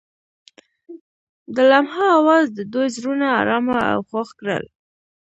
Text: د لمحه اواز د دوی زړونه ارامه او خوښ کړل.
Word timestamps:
د 1.55 1.57
لمحه 1.71 2.05
اواز 2.19 2.45
د 2.57 2.59
دوی 2.73 2.87
زړونه 2.95 3.27
ارامه 3.39 3.77
او 3.93 3.99
خوښ 4.09 4.29
کړل. 4.39 4.63